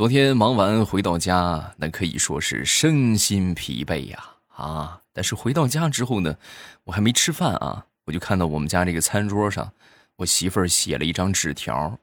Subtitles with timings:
[0.00, 5.02] 昨天忙完回到家，那可以说是身心疲惫呀啊！
[5.12, 6.38] 但是回到家之后呢，
[6.84, 9.70] 我还没吃饭啊，我就看到我们家这个餐桌上，
[10.16, 11.98] 我媳妇儿写了一张纸条。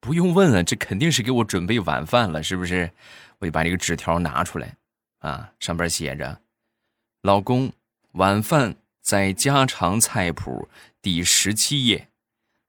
[0.00, 2.90] 不用问了，这肯定是给我准备晚饭了，是不是？
[3.38, 4.74] 我就把这个纸条拿出来，
[5.20, 6.40] 啊，上边写着
[7.22, 7.72] ：“老公，
[8.14, 10.68] 晚饭在家常菜谱
[11.00, 12.08] 第十七页，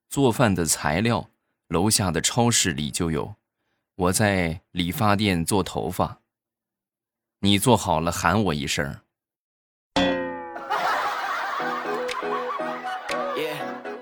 [0.07, 1.27] 做饭的材料
[1.67, 3.33] 楼下的超市里就有。
[3.99, 6.19] 我在理发店做头发，
[7.41, 8.95] 你做好了喊我一声。”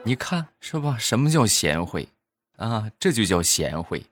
[0.06, 0.98] 你看是吧？
[1.00, 2.10] 什么叫贤惠？
[2.58, 4.06] 啊，这就叫贤惠，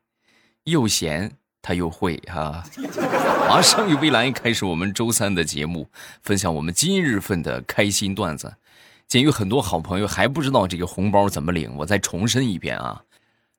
[0.64, 2.64] 又贤他又会啊。
[3.48, 5.88] 马上与未来开始我们周三的节目，
[6.24, 8.56] 分享我们今日份的开心段子。
[9.08, 13.05] 鉴于很多好朋友还不知道这个红包怎么领，我再重申一遍啊。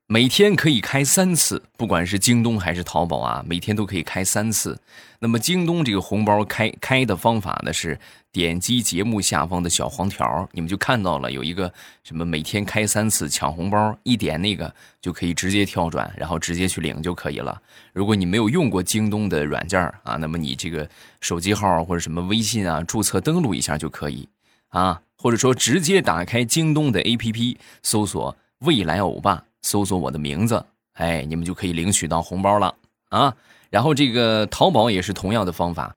[0.09, 4.79] 每天可以开三次，不管是京东还是淘宝啊，每天都可以开三次。
[5.19, 7.99] 那么京东这个红包开开的方法呢，是
[8.31, 17.61] 点击节目下方的小黄条，你们就看到了有一个什么每天开三次抢红包，一点那个就可以直接跳转，然后直接去领就可以了。
[17.93, 20.89] 如果你没有用过京东的软件啊，那么你这个
[21.21, 24.29] 手机号或者什么微信啊，注册登录一下就可以
[24.69, 29.43] 啊，或者说直接打开京东的 APP，搜索“未来欧巴”。
[29.67, 32.73] 搜索我的名字，哎，你们就可以领取到红包了
[33.09, 33.35] 啊！
[33.69, 35.93] 然后这个淘宝也是同样的方法，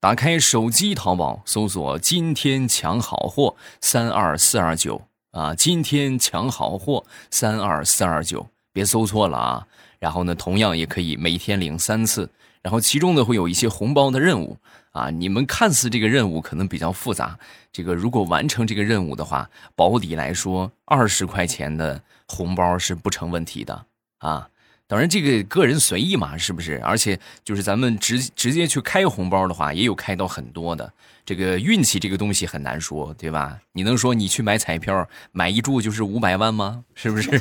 [0.00, 5.00] 打开手机淘宝，搜索“今天抢好货三二四二九”
[5.30, 9.66] 啊，“今天抢好货三二四二九”，别搜错了啊！
[10.00, 12.28] 然后呢，同样也可以每天领三次，
[12.60, 14.56] 然后其中呢会有一些红包的任务
[14.92, 17.38] 啊，你们看似这个任务可能比较复杂，
[17.72, 22.02] 这个如果完成这个任务的话，保底来说二十块钱的。
[22.28, 23.84] 红包是不成问题的
[24.20, 24.48] 啊，
[24.86, 26.80] 当然这个个人随意嘛，是不是？
[26.82, 30.90] 而且就是咱们直直接去开红包的话，也有开到很多的。
[31.26, 33.58] 这个运气这个东西很难说，对吧？
[33.72, 36.82] 你能说你去买彩票买一注就是五百万吗？
[36.94, 37.36] 是不是？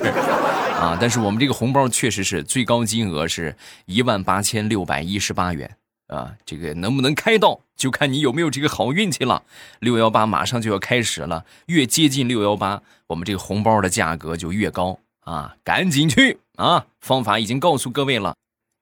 [0.76, 0.97] 啊！
[1.00, 3.56] 但是我们这个红包确实是最高金额是
[3.86, 5.78] 一万八千六百一十八元
[6.12, 6.36] 啊！
[6.46, 9.44] 这个能不能开到，就看你有没有这个好运气了。
[9.80, 12.84] 六幺八马上就要开始了，越接近六幺八。
[13.08, 15.56] 我们这个红包的价格就越高啊！
[15.64, 16.86] 赶紧去啊！
[17.00, 18.36] 方法已经告诉各位了，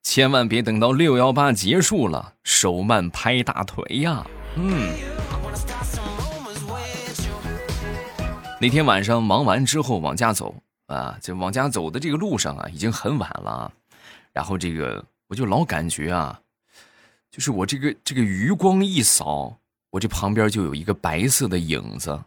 [0.03, 4.25] 千万别等到六幺八结束了，手慢拍大腿呀！
[4.55, 4.91] 嗯。
[8.61, 10.53] 那天晚上忙完之后往家走
[10.87, 13.71] 啊，就往家走的这个路上啊，已经很晚了。
[14.33, 16.37] 然后这个我就老感觉啊，
[17.31, 19.59] 就是我这个这个余光一扫，
[19.91, 22.23] 我这旁边就有一个白色的影子。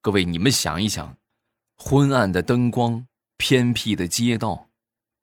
[0.00, 1.16] 各位，你们想一想，
[1.76, 3.06] 昏暗的灯光，
[3.36, 4.68] 偏僻的街道，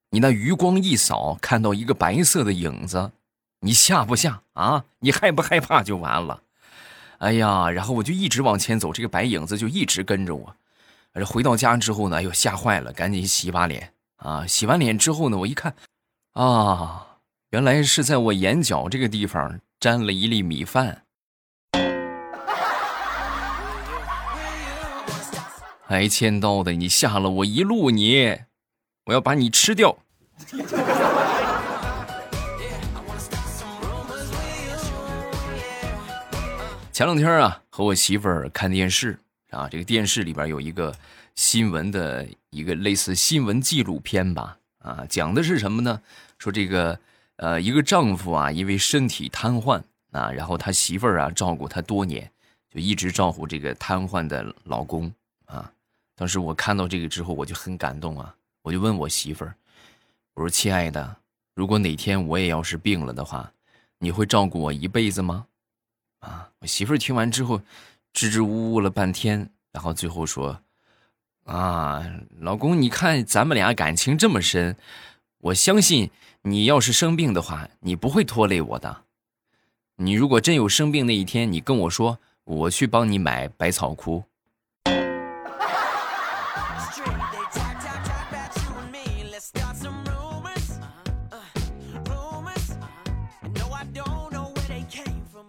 [0.09, 3.12] 你那余光一扫，看到一个白色的影子，
[3.62, 4.86] 你吓不吓啊？
[5.00, 6.44] 你害不害怕就完了。
[7.20, 10.56] 哎呀，然后我就一直往前走，这个白影子就一直跟着我。
[11.14, 14.46] 而回到家之后呢，哎呦，吓坏了，赶紧洗把脸啊！
[14.46, 15.74] 洗完脸之后呢，我一看，
[16.34, 17.12] 啊，
[17.53, 21.03] 原来是在我眼角这个地方沾了一粒米饭。
[25.86, 28.40] 挨千刀的，你吓了我一路，你，
[29.06, 29.96] 我要把你吃掉。
[36.91, 39.20] 前两天啊，和我媳妇儿看电视
[39.52, 40.91] 啊，这个电视里边有一个
[41.35, 46.02] 新闻的一个类似新闻纪录片吧，啊，讲的是什么呢？
[46.40, 47.00] 说这个
[47.38, 52.32] 呃，一个丈夫啊，因为身体瘫痪啊，然后他媳妇儿啊照顾他多年，
[52.70, 55.12] 就一直照顾这个瘫痪的老公
[55.46, 55.72] 啊。
[56.16, 58.36] 当时我看到这个之后，我就很感动啊！
[58.62, 59.56] 我就问我媳妇儿
[60.36, 61.18] ：“我说，亲爱的，
[61.56, 63.52] 如果哪天我也要是病了的话，
[63.98, 65.48] 你会照顾我一辈子吗？”
[66.22, 66.50] 啊！
[66.60, 67.60] 我媳妇儿听完之后，
[68.14, 70.62] 支支吾吾了半天，然后最后说
[71.46, 72.06] ：“啊，
[72.40, 74.78] 老公，你看咱们俩感情这么深，
[75.40, 76.10] 我相信
[76.46, 79.03] 你要是生病的话，你不会拖累我的。
[79.96, 84.22] 你如果真有生病那一天，你跟我说，我去帮你买百草枯。”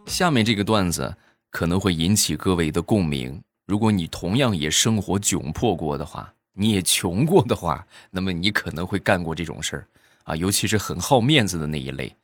[0.06, 1.12] 下面这个段子
[1.50, 3.42] 可能会引起各位的共鸣。
[3.66, 9.88] 如果你同样也生活窘迫过的话，你也穷过的话，那么你可能会干过这种事儿
[10.24, 12.14] 啊，尤其是很好面子的那一类。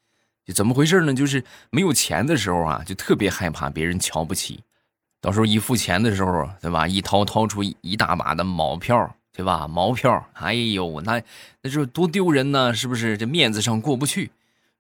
[0.45, 1.15] 就怎么回事呢？
[1.15, 4.65] 就是没有钱的时候啊，就特别害怕别人瞧不起。
[5.21, 6.89] 到时候一付钱的时候，对吧？
[6.89, 9.69] 一掏掏出一大把的毛票，对吧？
[9.69, 11.23] 毛票，哎呦，那
[11.63, 13.19] 那就多丢人呢，是不是？
[13.19, 14.31] 这面子上过不去，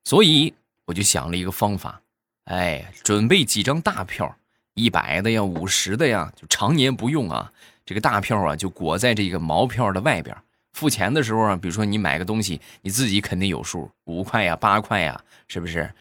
[0.02, 0.55] 所以
[0.87, 2.00] 我就想了一个方法，
[2.44, 4.34] 哎，准备几张大票，
[4.75, 7.52] 一百的呀，五十的呀，就常年不用啊。
[7.84, 10.34] 这个大票啊，就裹在这个毛票的外边。
[10.72, 15.93] 付钱的时候啊，比如说你买个东西，你自己肯定有数，五块呀、八块呀，是不是？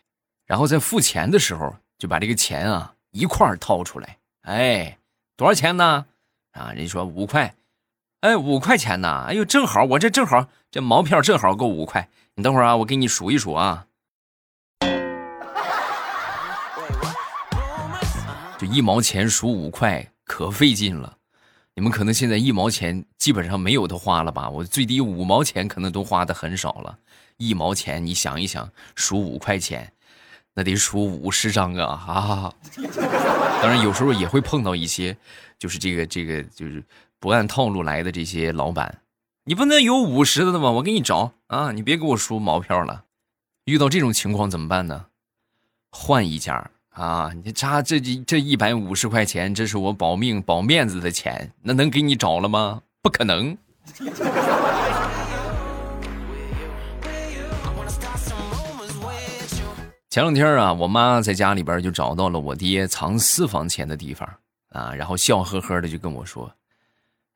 [0.46, 4.18] 然后在付钱的时候，就把这个钱啊一块掏出来。
[4.42, 4.98] 哎，
[5.36, 6.06] 多少钱呢？
[6.52, 7.54] 啊，人家说五块。
[8.22, 9.26] 哎，五块钱呢？
[9.28, 12.10] 哎呦，正好，我这正好，这毛票正好够五块。
[12.36, 13.86] 你等会儿啊，我给你数一数啊。
[18.58, 21.19] 就一毛钱数五块，可费劲了。
[21.80, 24.50] 你们可能现在一毛钱基本上没有的花了吧？
[24.50, 27.00] 我最低五毛钱可能都花的很少了。
[27.38, 29.94] 一毛钱，你想一想，数五块钱，
[30.54, 31.86] 那得数五十张啊！
[32.06, 32.54] 啊，
[33.62, 35.16] 当然有时候也会碰到一些，
[35.58, 36.84] 就是这个这个就是
[37.18, 39.00] 不按套路来的这些老板。
[39.46, 40.72] 你不能有五十的吗？
[40.72, 41.72] 我给你找啊！
[41.72, 43.06] 你别给我数毛票了。
[43.64, 45.06] 遇到这种情况怎么办呢？
[45.92, 46.72] 换一家。
[46.90, 52.82] 啊，你差这这一百五十块钱，这是我保命保面子的钱，那能给你找了吗？
[53.02, 53.58] 不可能。
[60.10, 64.28] 前两天啊，我妈在家里边就找到了我爹藏私房钱的地方
[64.72, 66.52] 啊，然后笑呵呵的就跟我说：“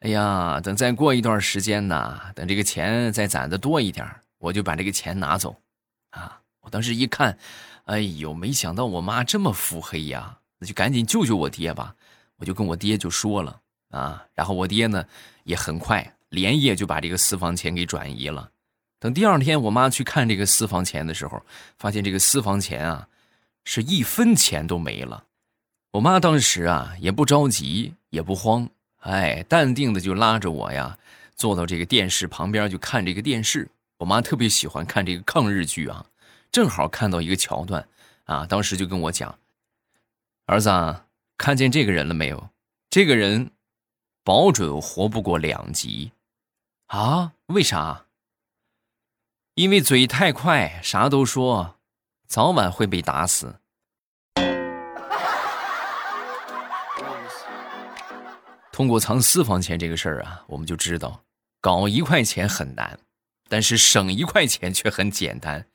[0.01, 4.05] 哎呀，等再过一段时间呢，等这个钱再攒的多一点，
[4.39, 5.55] 我就把这个钱拿走。”
[6.11, 7.37] 啊，我当时一看。
[7.85, 10.37] 哎呦，没想到我妈这么腹黑呀！
[10.59, 11.95] 那就赶紧救救我爹吧！
[12.37, 13.59] 我就跟我爹就说了
[13.89, 15.05] 啊，然后我爹呢
[15.43, 18.49] 也很快连夜就把这个私房钱给转移了。
[18.99, 21.41] 等第二天我妈去看这个私房钱的时候，
[21.77, 23.07] 发现这个私房钱啊
[23.65, 25.25] 是一分钱都没了。
[25.91, 28.69] 我妈当时啊也不着急也不慌，
[29.01, 30.97] 哎，淡定的就拉着我呀
[31.35, 33.69] 坐到这个电视旁边就看这个电视。
[33.97, 36.05] 我妈特别喜欢看这个抗日剧啊。
[36.53, 37.89] 正好看到一个桥段，
[38.25, 39.39] 啊，当时就跟我讲
[40.45, 40.69] ：“儿子，
[41.35, 42.47] 看见这个人了没有？
[42.91, 43.49] 这个人
[44.23, 46.11] 保准活不过两集，
[46.85, 47.33] 啊？
[47.47, 48.05] 为啥？
[49.55, 51.79] 因为嘴太快，啥都说，
[52.27, 53.55] 早晚会被打死。”
[58.71, 61.23] 通过藏私房钱这个事儿啊，我们就知道，
[61.59, 62.99] 搞一块钱很难，
[63.49, 65.65] 但是省一块钱却很简单。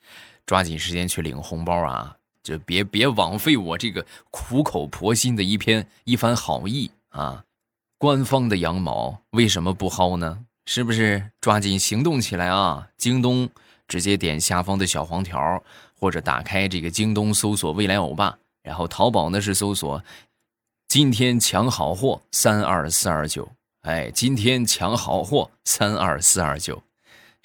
[0.48, 2.16] 抓紧时间去领红包啊！
[2.42, 7.44] 就别别枉费我这个苦口婆心的一篇一番好意啊！
[7.98, 10.46] 官方的羊毛为什么不薅呢？
[10.64, 11.30] 是不是？
[11.42, 12.88] 抓紧行动起来啊！
[12.96, 13.46] 京东
[13.86, 15.62] 直接点下方的小黄条，
[16.00, 20.02] 或者打开这个京东搜索“未来欧巴”，然后淘宝呢是搜索
[20.88, 23.46] “今天抢好货三二四二九”。
[23.84, 26.82] 哎，今天抢好货三二四二九。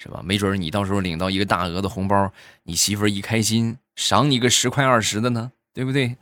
[0.04, 0.20] 是吧？
[0.22, 2.30] 没准你到时候领到一个大额的红包，
[2.64, 6.14] 你媳妇儿一开心，赏你个十块二十的呢，对不对？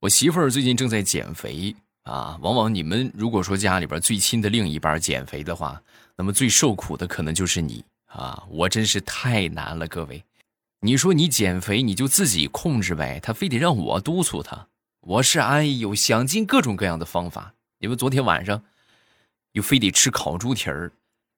[0.00, 2.36] 我媳妇儿最近正在减肥啊。
[2.42, 5.80] 往往你们如果说家里边最亲的另一半减肥的话，
[6.16, 8.42] 那么最受苦的可能就是你啊。
[8.50, 10.24] 我真是太难了，各位。
[10.80, 14.66] 你说你减肥，你就自己控制呗，他非得让我督促他。
[15.08, 17.54] 我是哎呦，想尽各种各样的方法。
[17.78, 18.62] 因为昨天晚上
[19.52, 20.92] 又非得吃烤猪蹄儿，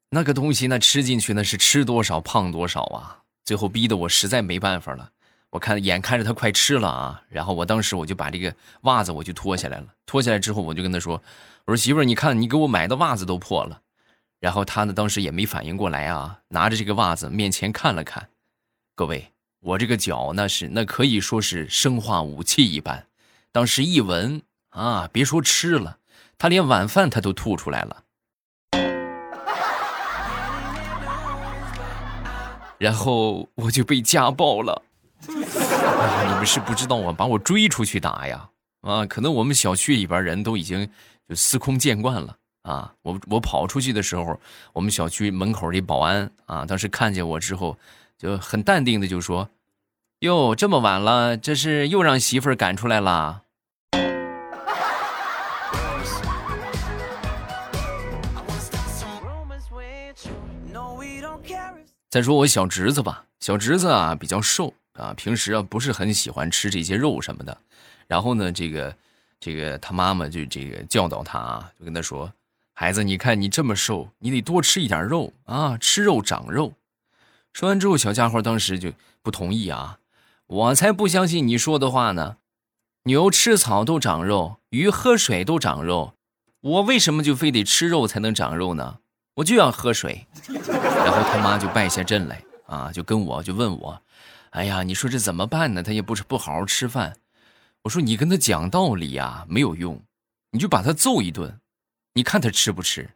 [0.08, 3.22] 那个东西那吃进去那是吃多少胖多少啊！
[3.44, 5.12] 最后逼得我实在没办法了。
[5.50, 8.52] 我看眼看着他快吃了啊，然后我当时我就把这个
[8.82, 9.86] 袜子我就脱下来了。
[10.04, 11.22] 脱下来之后我就跟他说
[11.64, 13.82] ：“我说媳妇儿，你看你给我买的袜子都破了。”
[14.40, 18.30] 然后他呢当时也没反应过来啊，拿着这个袜子面前看了看。
[18.96, 19.30] 各位，
[19.60, 23.06] 我这个脚那是那可以说是生化武器一般。
[23.52, 25.98] 当时一闻啊，别说吃了，
[26.38, 28.04] 他连晚饭他都吐出来了。
[32.78, 34.82] 然后我就被家暴了。
[35.26, 35.34] 你
[36.36, 38.48] 们是不知道啊，把我追出去打呀！
[38.82, 40.88] 啊，可能我们小区里边人都已经
[41.28, 42.94] 就司空见惯了啊。
[43.02, 44.40] 我我跑出去的时候，
[44.72, 47.76] 我们小区门口的保安啊，当时看见我之后，
[48.16, 49.50] 就很淡定的就说。
[50.20, 53.44] 哟，这么晚了，这是又让媳妇儿赶出来了。
[62.10, 67.56] 再说我小侄子吧，小侄子啊比较瘦啊，平时啊不是很喜欢吃这些肉什么的。
[68.06, 68.94] 然后呢，这个
[69.40, 72.30] 这个他妈妈就这个教导他啊，就跟他说
[72.74, 76.74] ：“孩子，你看你这么瘦，你得多吃一点肉啊，吃肉长肉。”
[77.54, 79.96] 说完之后，小家伙当时就不同意啊。
[80.50, 82.38] 我才不相信你说的话呢！
[83.04, 86.14] 牛吃草都长肉，鱼喝水都长肉，
[86.60, 88.98] 我为什么就非得吃肉才能长肉呢？
[89.36, 90.26] 我就要喝水。
[90.50, 94.02] 然后他妈就败下阵来啊，就跟我就问我，
[94.50, 95.84] 哎呀，你说这怎么办呢？
[95.84, 97.16] 他也不是不好好吃饭。
[97.84, 100.02] 我说你跟他讲道理呀，没有用，
[100.50, 101.60] 你就把他揍一顿，
[102.14, 103.08] 你看他吃不吃？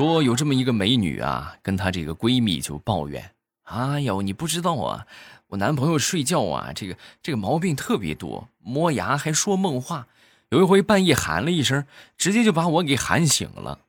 [0.00, 3.34] 说有这么一个美女啊，跟她这个闺蜜就抱怨
[3.68, 5.06] ：“哎呦，你不知道啊，
[5.48, 10.08] 我男朋友睡觉啊，这个这个毛病特别多，磨牙还说梦话。
[10.48, 13.80] 有一回半夜喊了一声，直接就把我给喊醒了。”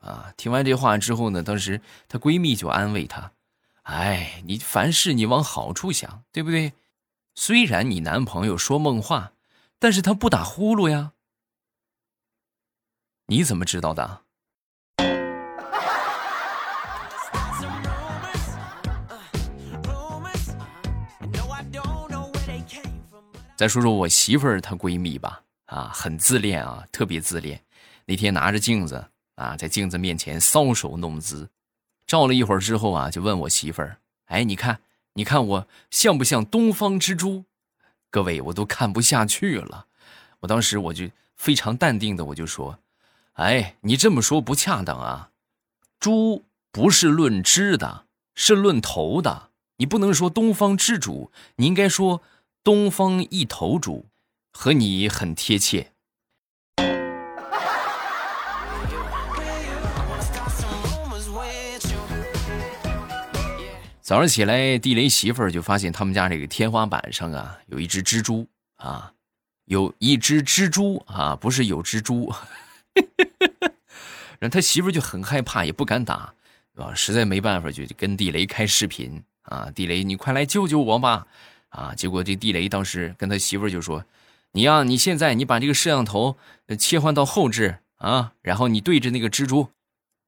[0.00, 3.32] 啊，听完这话之后呢，当时她闺蜜就安慰她。
[3.82, 6.72] 哎，你凡事你往好处想，对不对？
[7.34, 9.32] 虽然你男朋友说梦话，
[9.78, 11.12] 但是他不打呼噜呀。
[13.26, 14.22] 你怎么知道的？
[23.58, 27.60] 再说说我媳妇儿她闺蜜吧，啊，很自恋啊，特别自恋。
[28.04, 31.50] 那天拿着镜子啊，在镜子面前搔首弄姿。
[32.06, 33.98] 照了一会儿之后啊，就问我媳妇儿
[34.30, 34.78] ：“哎，你看，
[35.14, 37.46] 你看我像不像东方之珠？”
[38.10, 39.86] 各位，我都看不下去了。
[40.38, 42.78] 我当时我就非常淡定的我就说
[43.34, 45.30] ：“哎，你这么说不恰当啊，
[45.98, 48.04] 珠不是论枝的，
[48.36, 49.48] 是论头的。
[49.78, 52.22] 你不能说东方之珠，你应该说
[52.64, 54.06] 东方一头猪，
[54.52, 55.92] 和你很贴切。”
[64.00, 69.12] 早上起来，地雷媳妇儿就发现他们家这个天花板上啊，有一只蜘蛛啊，
[69.66, 72.32] 有一只蜘蛛啊，不是有蜘蛛。
[74.40, 76.32] 然后他媳妇儿就很害怕，也不敢打，
[76.76, 81.26] 啊，实在没办法，就跟地雷开视频啊，地雷，你快来救救我吧！
[81.70, 84.04] 啊，结果这地雷当时跟他媳妇儿就说
[84.52, 86.36] ：“你呀，你现在你把这个摄像头
[86.78, 89.68] 切换到后置啊，然后你对着那个蜘蛛。”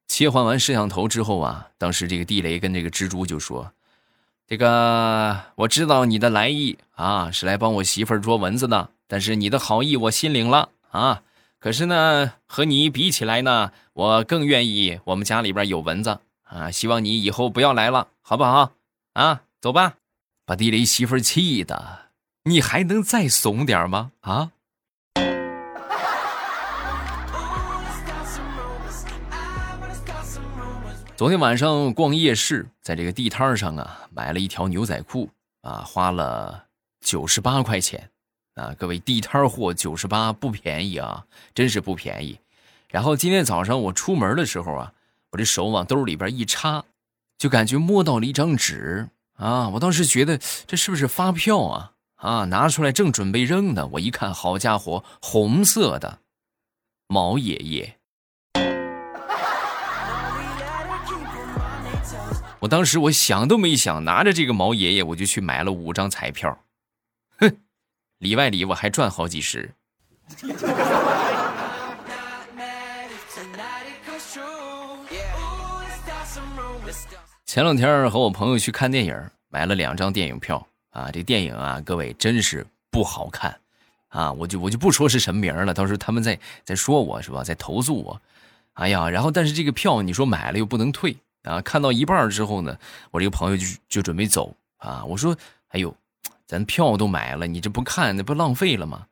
[0.06, 3.72] 切换完摄像头之后啊，当时这个地雷跟这个蜘蛛就说
[4.44, 8.90] ：“这个我知道你的来意啊，是来帮我媳妇儿捉蚊子的。
[9.06, 11.22] 但是你的好意我心领了啊。
[11.60, 16.70] 可是呢，和你比起来呢，我更愿意我们家里边有蚊子啊。
[16.72, 18.72] 希望你以后不要来了，好不好？
[19.12, 19.94] 啊，走吧。
[20.50, 22.10] 把地雷媳妇气的，
[22.42, 24.10] 你还能再怂点吗？
[24.22, 24.50] 啊？”
[31.14, 35.30] 昨天晚上逛夜市，在这个地摊上啊，买了一条牛仔裤
[35.60, 36.64] 啊，花了
[37.00, 38.10] 九十八块钱
[38.56, 38.74] 啊！
[38.76, 42.36] 各位，地摊货九十八不便宜啊，真是不便宜。
[42.88, 44.92] 然后今天早上我出门的时候啊，
[45.30, 46.84] 我这手往兜里边一插，
[47.38, 49.08] 就感觉摸到了一张纸
[49.40, 49.70] 啊！
[49.70, 51.92] 我当时觉得这是不是发票啊？
[52.16, 56.18] 啊，拿出来正准备扔呢，我一看，好家伙，红色的
[57.08, 57.96] 毛爷爷。
[62.58, 66.62] 我当时我想都没想，拿着这个毛爷爷，我就去买了五张彩票，
[67.38, 67.56] 哼，
[68.18, 69.74] 里外里我还赚好几十。
[77.50, 83.58] 前两天和我朋友去看电影，买了两张电影票啊，这电影啊，各位真是不好看
[84.06, 88.22] 啊，我就我就不说是什么名了，到时候他们在在说我是吧，在投诉我，
[88.74, 91.16] 哎呀，然后但是这个票你说买了又不能退。
[91.42, 92.78] 啊，看到一半之后呢，
[93.10, 95.04] 我这个朋友就就准备走啊。
[95.04, 95.36] 我说
[95.74, 95.92] ：“哎呦，
[96.46, 99.08] 咱票都买了，你这不看那不浪费了吗？”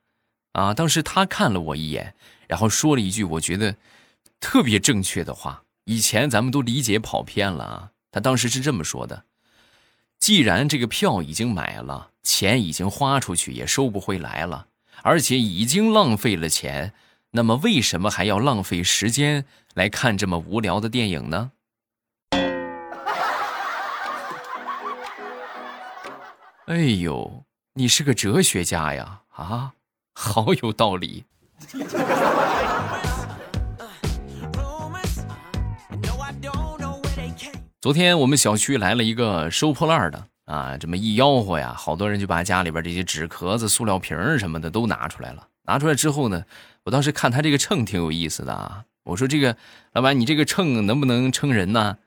[0.54, 2.14] 啊，当时他看了我一眼，
[2.46, 3.74] 然后说了一句我觉得
[4.38, 5.64] 特别正确的话。
[5.86, 7.90] 以前咱们都理解跑偏了啊。
[8.10, 9.24] 他当时是这么说的
[10.18, 14.68] ：“既然这个票已经买了，钱已经花出去，也收不回来了，
[15.02, 16.94] 而且已经浪费了钱，
[17.32, 21.52] 那么为什么还要浪费时间来看这么无聊的电影呢？”
[26.66, 29.20] 哎呦，你是个哲学家呀！
[29.30, 29.72] 啊，
[30.14, 31.24] 好有道理。
[37.80, 45.46] 昨天我们小区来了一个收破烂的啊，这么一吆喝呀，好多人就把家里边这些纸壳子、塑料瓶什么的都拿出来了。
[45.62, 46.44] 拿出来之后呢，
[46.82, 49.56] 我当时看他这个秤挺有意思的啊，我说这个
[49.92, 51.98] 老板，你这个秤能不能称人呢？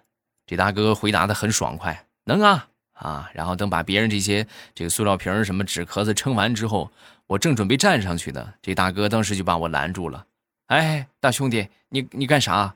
[0.46, 2.68] 这大哥回答的很爽快，能啊。
[2.92, 6.92] 啊，然后等把别人这些这个塑料瓶什么纸壳子称完之后，
[7.28, 10.26] 我正准备站上去呢，这大哥当时就把我拦住了。
[10.68, 12.76] 哎，大兄弟，你你干啥？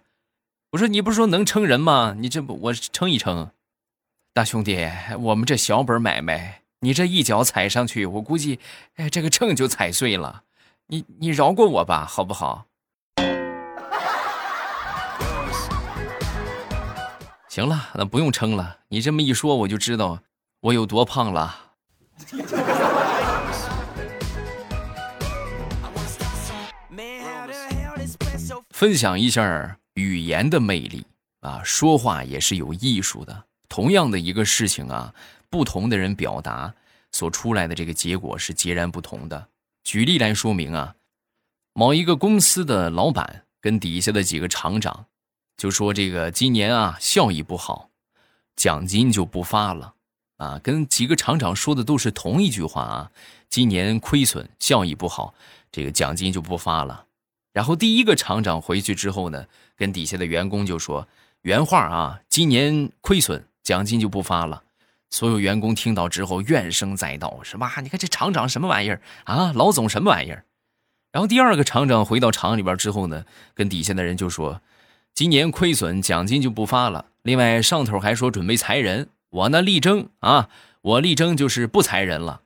[0.76, 2.14] 我说你不是说能称人吗？
[2.20, 3.50] 你这不我称一称。
[4.34, 4.86] 大兄弟，
[5.20, 8.60] 我们这小本买卖，你这一脚踩上去，我估计，
[8.98, 10.44] 哎，这个秤就踩碎了。
[10.88, 12.66] 你你饶过我吧，好不好？
[17.48, 18.80] 行了，那不用称了。
[18.90, 20.20] 你这么一说，我就知道
[20.60, 21.58] 我有多胖了。
[28.72, 31.06] 分享一下语言的魅力
[31.42, 33.46] 啊，说话也是有艺术的。
[33.68, 35.14] 同样的一个事情啊，
[35.50, 36.74] 不同的人表达
[37.12, 39.48] 所出来的这个结果是截然不同的。
[39.84, 40.96] 举例来说明啊，
[41.74, 45.08] 某一个公司的老板跟底下的几个厂长
[45.58, 47.90] 就说：“这个今年啊，效益不好，
[48.56, 49.94] 奖金就不发了。”
[50.38, 53.12] 啊，跟几个厂长说的都是同一句话啊，
[53.48, 55.34] 今年亏损，效益不好，
[55.72, 57.06] 这个奖金就不发了。
[57.56, 59.46] 然后第一个厂长回去之后呢，
[59.78, 61.08] 跟底下的员工就说
[61.44, 64.64] 原话啊，今年亏损，奖金就不发了。
[65.10, 67.76] 所有员工听到之后怨声载道，是吧？
[67.82, 70.44] 你看这厂长什么玩意儿啊，老总什么玩意儿？
[71.14, 74.62] 然后第二个厂长回到厂里边之后呢，跟底下的人就说，
[75.14, 77.06] 今年亏损，奖金就不发了。
[77.22, 80.50] 另外上头还说准备裁人，我呢力争啊，
[80.82, 82.42] 我力争就是不裁人了。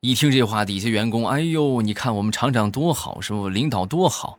[0.00, 3.48] 一听这话，底下员工，哎呦，你看我们厂长多好，是不？
[3.48, 4.38] 领导多好。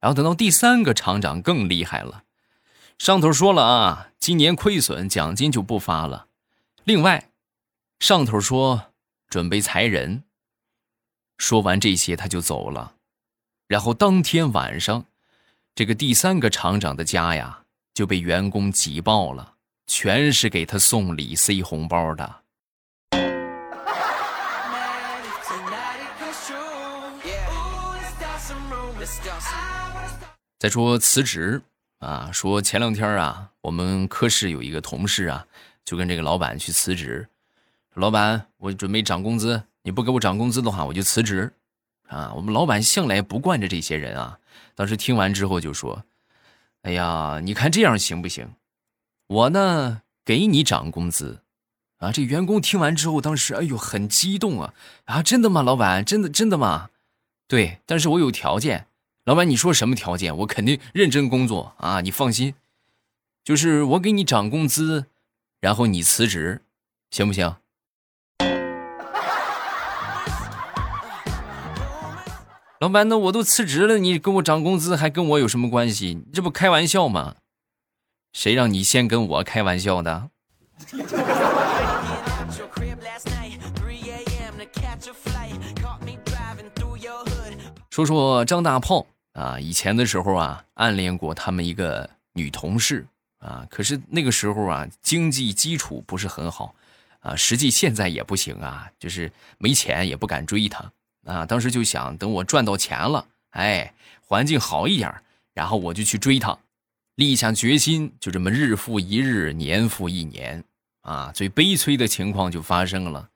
[0.00, 2.24] 然后等到第三个厂长更厉害了，
[2.98, 6.28] 上头说了啊，今年亏损，奖金就不发了。
[6.84, 7.30] 另外，
[8.00, 8.92] 上头说
[9.28, 10.24] 准备裁人。
[11.36, 12.94] 说完这些，他就走了。
[13.66, 15.06] 然后当天晚上，
[15.74, 19.54] 这个第三个厂长的家呀，就被员工挤爆了，
[19.86, 22.43] 全是给他送礼、塞红包的。
[30.64, 31.60] 再说辞职
[31.98, 35.46] 啊，说前两天啊，我们科室有一个同事啊，
[35.84, 37.28] 就跟这个老板去辞职。
[37.92, 41.52] 老板，我准备涨工资，你不给我涨工资的话，我就辞职。
[42.08, 44.38] 啊，我们老板向来不惯着这些人啊。
[44.74, 46.02] 当时听完之后就说
[46.80, 48.54] ：“哎呀，你看这样行不行？
[49.26, 51.42] 我呢给你涨工资。”
[52.00, 54.72] 啊，这员工听完之后，当时哎呦很激动啊！
[55.04, 56.02] 啊，真的吗，老板？
[56.02, 56.88] 真的真的吗？
[57.46, 58.86] 对，但是我有条件。
[59.24, 60.36] 老板，你说什么条件？
[60.36, 62.02] 我肯定认真工作啊！
[62.02, 62.52] 你放心，
[63.42, 65.06] 就是我给你涨工资，
[65.62, 66.60] 然后你辞职，
[67.10, 67.56] 行不行？
[72.80, 76.22] 老板，那我都辞职了，你给我涨工资还跟我有什么关系？
[76.30, 77.36] 这不开玩笑吗？
[78.34, 80.28] 谁让你先跟我开玩笑的？
[87.90, 93.06] 说说张大炮啊，以前的时候啊，暗恋过他们一个女同事
[93.38, 96.74] 啊，可是那个时候啊，经济基础不是很好
[97.20, 100.90] 啊，实际现在也不行啊，就是没钱也不敢追她
[101.26, 101.46] 啊。
[101.46, 103.92] 当时就想等我赚到钱了，哎，
[104.26, 105.12] 环境好一点，
[105.52, 106.58] 然后我就去追她，
[107.16, 110.64] 立下决心，就这么日复一日，年复一年
[111.02, 113.28] 啊，最悲催的情况就发生了，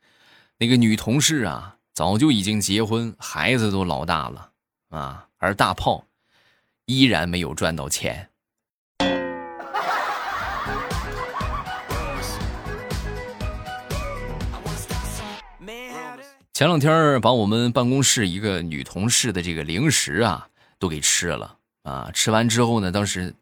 [0.59, 1.75] 那个女同事啊。
[1.95, 4.51] 早就已经结婚，孩子都老大了，
[4.91, 6.05] 啊，而大炮
[6.85, 8.29] 依然没有赚到钱。
[16.53, 20.49] 前两天把我们办公室一个女同事的这个零食啊
[20.81, 23.33] 都给吃了啊，吃完之后呢，当时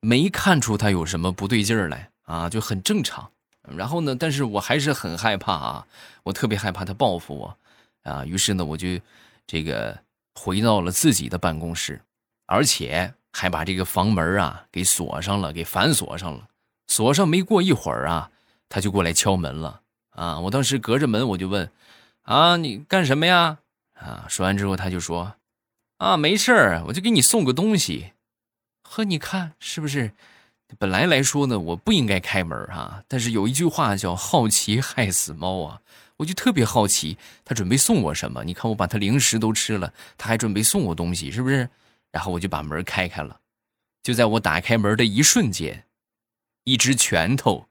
[0.00, 3.30] 没看出她有什么不对劲儿来啊，就很正常。
[3.74, 5.86] 然后呢，但是我还是很害怕啊，
[6.24, 7.56] 我特别害怕她报复我。
[8.02, 8.86] 啊，于是呢，我就
[9.46, 9.98] 这个
[10.38, 12.00] 回到了自己的办公室，
[12.46, 16.48] 而且还把这个房门啊给锁上了，给反锁上了。
[16.86, 18.30] 锁上没过一会儿啊，
[18.68, 19.80] 他就过来敲门了。
[20.10, 21.70] 啊，我当时隔着门我就问
[22.22, 23.58] ：“啊，你干什么呀？”
[23.98, 25.34] 啊，说完之后他就说
[25.98, 28.12] ：“啊，没事儿，我就给你送个东西。”
[28.82, 30.12] 呵，你看是不是？
[30.78, 35.80] 本来来说呢，我不应该开门哈，但是有一句话叫“好奇害死猫”啊。
[36.18, 38.44] 我就特别好奇，他准备送我什么？
[38.44, 41.68] 你看我把他零食都吃了，他还准备送我东西，是不是？
[42.10, 43.40] 然后我就把门开开了，
[44.02, 45.84] 就在我打开门的一瞬间，
[46.64, 47.68] 一只拳头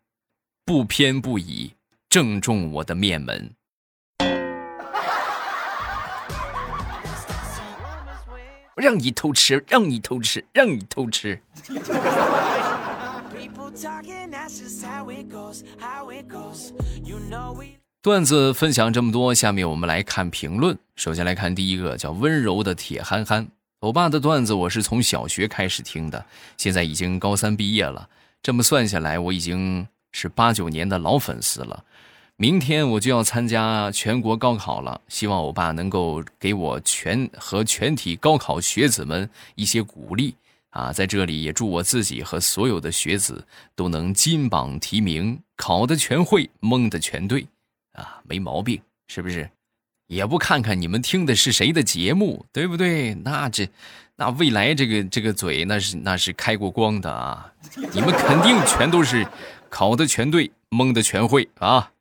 [0.64, 1.74] 不偏不倚
[2.08, 3.54] 正中我的面门。
[8.76, 11.42] 让你偷吃，让你偷吃，让你偷吃。
[18.04, 20.78] 段子分享这么多，下面我们来看评论。
[20.96, 23.48] 首先来看第一个，叫温柔的铁憨憨。
[23.80, 26.24] 欧巴的段子我是从小学开始听的，
[26.58, 28.08] 现在已经高三毕业了。
[28.44, 31.84] 这么算下来，我已经是八九年的老粉丝了。
[32.38, 40.36] 明天我就要参加全国高考了，希望欧巴能够给我全和全体高考学子们一些鼓励
[40.70, 40.94] 啊！
[40.94, 43.44] 在这里也祝我自己和所有的学子
[43.76, 47.48] 都能金榜题名，考的全会，蒙的全对，
[47.98, 49.48] 啊，没毛病，是不是？
[50.08, 53.14] 也不看看你们听的是谁的节目，对不对？
[53.14, 53.70] 那这，
[54.16, 57.54] 那未来这个这个嘴那是那是开过光的啊！
[57.92, 59.28] 你们肯定全都是
[59.70, 61.92] 考的全对，蒙的全会啊！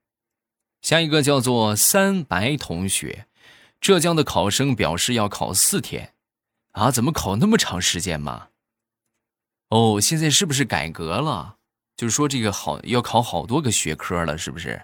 [0.82, 3.26] 下一个叫做三白同学，
[3.80, 6.12] 浙江的考生表示要考四天，
[6.72, 8.48] 啊，怎么考那么长时间嘛？
[9.70, 11.56] 哦，现在是不是改革了？
[11.96, 14.80] 就是说这个好要考好多个学科了，是不是？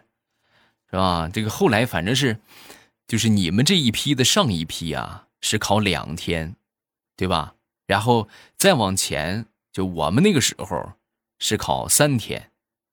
[0.93, 1.29] 是吧？
[1.33, 2.39] 这个后来反正是。
[3.09, 6.57] 就是你们这一批的上一批啊，是考两天，
[7.15, 7.57] 对吧？
[7.87, 8.27] 然后
[8.57, 10.93] 再往前，就我们那个时候
[11.39, 12.51] 是考三天，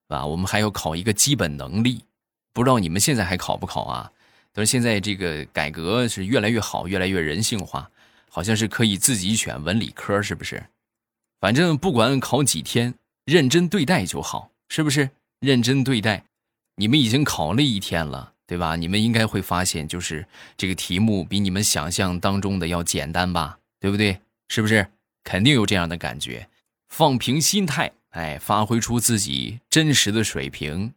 [0.09, 2.03] 啊，我们还要考一个基本能力，
[2.51, 4.11] 不知道你们现在还考不考啊？
[4.51, 7.89] 但是现在这个改革是越来越好，越来越人性化，
[8.29, 10.65] 好像是可以自己选文理科，是不是？
[11.39, 15.11] 反正不管考几天，认真对待就好，是不是？
[15.39, 16.25] 认真对待，
[16.79, 18.33] 你们已经考了一天了。
[18.49, 18.75] 对吧？
[18.75, 20.25] 你们应该会发现，就是
[20.57, 23.59] 这个题目比你们想象当中的要简单吧？
[23.79, 24.21] 对不对？
[24.47, 24.87] 是不是？
[25.23, 26.49] 肯定有这样的感觉。
[26.87, 30.95] 放平心态，哎，发挥出自己真实的水平，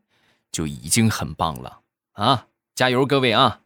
[0.50, 1.80] 就已经很棒了
[2.12, 2.46] 啊！
[2.74, 3.60] 加油，各位啊！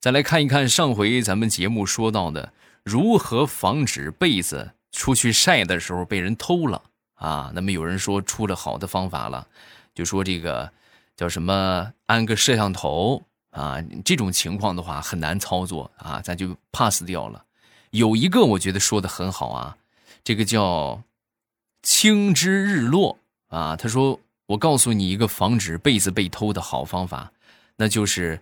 [0.00, 2.52] 再来看一看上回咱们节目说到的，
[2.84, 6.80] 如何防止被子出去晒的时候被人偷了
[7.14, 7.50] 啊？
[7.56, 9.48] 那么有人说出了好的方法了，
[9.96, 10.72] 就说这个。
[11.18, 11.92] 叫什么？
[12.06, 13.82] 安个摄像头啊？
[14.04, 17.44] 这种情况的话很难操作啊，咱就 pass 掉了。
[17.90, 19.76] 有一个我觉得说的很好啊，
[20.22, 21.02] 这个叫
[21.82, 23.18] “青之日落”
[23.50, 23.74] 啊。
[23.74, 27.32] 他说：“我告诉你一个防止被子被偷的好方法，
[27.78, 28.40] 那就是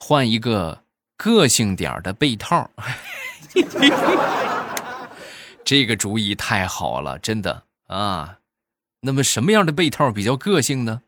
[0.00, 0.82] 换一个
[1.18, 2.70] 个性点的被套。
[5.62, 8.38] ”这个主意太好了，真的啊。
[9.00, 11.02] 那么什么样的被套比较个性呢？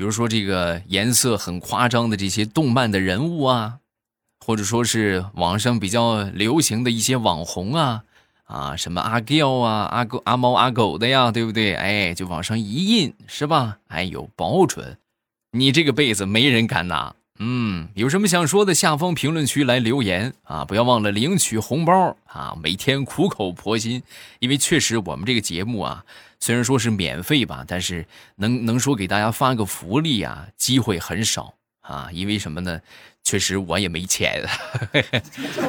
[0.00, 3.80] 比如说这个颜色很夸张的这些动漫的人物啊，
[4.42, 8.04] 或者说是网上比较流行的一些网红啊，
[8.44, 11.74] 啊，什么阿娇啊、阿狗、阿猫、阿狗的呀，对不对？
[11.74, 13.76] 哎，就往上一印，是吧？
[13.88, 14.96] 哎呦，保准
[15.52, 17.14] 你这个被子没人敢拿。
[17.38, 20.64] 嗯，有什么想说的，下方评论区来留言啊！
[20.64, 22.56] 不要忘了领取红包啊！
[22.62, 24.02] 每天苦口婆心，
[24.38, 26.04] 因为确实我们这个节目啊，
[26.40, 32.08] 虽然说是免费吧，但是能能说给大家发个福利啊，机会很少啊。
[32.12, 32.80] 因为什么呢？
[33.22, 34.42] 确实我也没钱。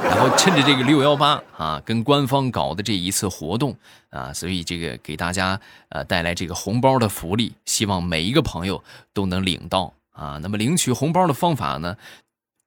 [0.02, 3.76] 然后趁着这个六幺八啊，跟官方搞的这一次活动
[4.10, 8.82] 啊，所以这个给大家呃带来这个红包的福利，希望每一个朋友
[9.14, 9.94] 都能领到。
[10.14, 11.98] 啊，那么领取红包的方法呢？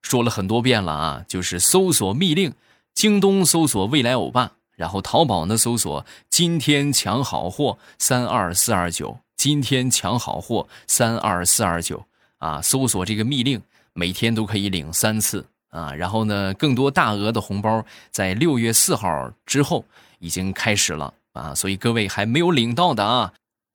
[0.03, 2.53] 说了很多遍了啊，就是搜索密令，
[2.93, 12.05] 京东搜索未来欧巴，然后淘宝呢搜索今天抢好货三二四二九，今天抢好货三二四二九
[12.39, 13.61] 啊，搜索这个密令，
[13.93, 15.95] 每天都可以领三次啊。
[15.95, 19.85] 然后呢，更多大额的红包在六月四号之后
[20.19, 23.33] 已经开始了啊，所以各位还没有领到的啊，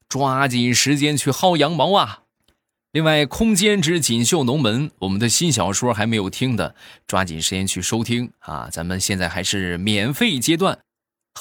[0.07, 2.23] 抓紧时间去薅羊毛啊！
[2.91, 6.73] 另外，空间之锦绣龙门，我们的新小说还没有听的，
[7.05, 8.67] 抓紧时间去收听啊！
[8.71, 10.79] 咱们现在还是免费阶段，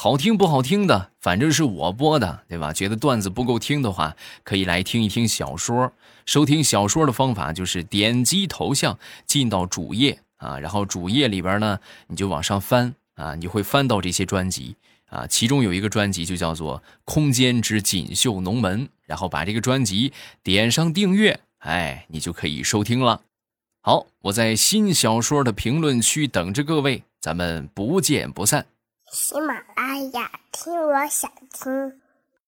[0.00, 2.72] 好听不好听的，反正是我播的，对吧？
[2.72, 5.92] 觉得段子不够听的话，可以来听一听小说。
[6.24, 18.87] 收听小说的方法就是点击头像进到主页啊，然后主页里边呢，你就往上翻啊，你会翻到这些专辑啊，其中有一个专辑就叫做《空间之锦绣龙门》。
[19.04, 20.12] 然后把这个专辑
[20.44, 23.22] 点上订阅，哎，你就可以收听了。
[23.80, 28.64] 好，我在新小说的评论区等着各位，咱们不见不散。
[29.11, 32.01] 喜马拉雅，听我想听。